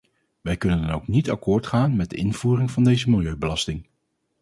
[0.41, 3.85] Wij kunnen dan ook niet akkoord gaan met de invoering van deze milieubelasting.